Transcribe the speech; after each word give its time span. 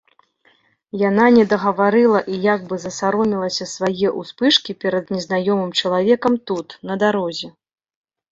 Яна 1.09 1.25
недагаварыла 1.35 2.19
і 2.35 2.39
як 2.53 2.61
бы 2.71 2.75
засаромелася 2.85 3.67
свае 3.75 4.07
ўспышкі 4.21 4.71
перад 4.83 5.05
незнаёмым 5.17 5.71
чалавекам 5.83 6.33
тут, 6.53 6.67
на 6.93 6.97
дарозе. 7.05 7.47